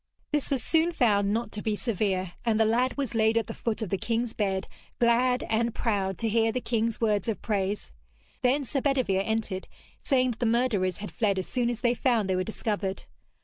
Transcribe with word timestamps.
This 0.31 0.49
was 0.49 0.63
soon 0.63 0.91
found 0.93 1.31
not 1.31 1.51
to 1.51 1.61
be 1.61 1.75
severe, 1.75 2.31
and 2.43 2.59
the 2.59 2.65
lad 2.65 2.97
was 2.97 3.13
laid 3.13 3.37
at 3.37 3.45
the 3.45 3.53
foot 3.53 3.83
of 3.83 3.91
the 3.91 3.99
king's 3.99 4.33
bed, 4.33 4.67
glad 4.97 5.43
and 5.47 5.75
proud 5.75 6.17
to 6.17 6.27
hear 6.27 6.51
the 6.51 6.59
king's 6.59 6.99
words 6.99 7.29
of 7.29 7.39
praise. 7.43 7.91
Then 8.41 8.63
Sir 8.63 8.81
Bedevere 8.81 9.21
entered, 9.23 9.67
saying 10.03 10.31
that 10.31 10.39
the 10.39 10.47
murderers 10.47 10.97
had 10.97 11.11
fled 11.11 11.37
as 11.37 11.45
soon 11.45 11.69
as 11.69 11.81
they 11.81 11.93
found 11.93 12.27
they 12.27 12.35
were 12.35 12.43
discovered. 12.43 13.03